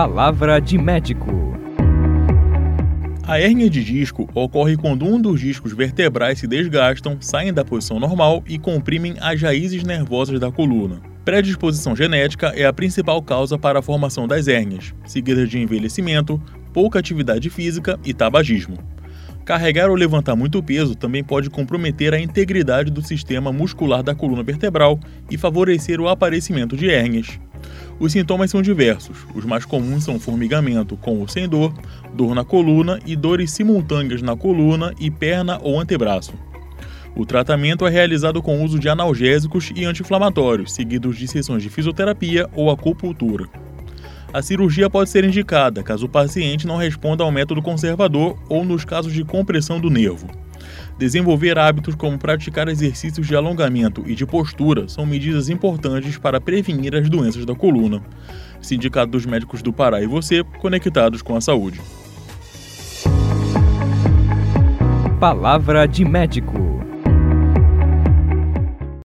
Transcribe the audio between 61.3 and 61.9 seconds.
a saúde.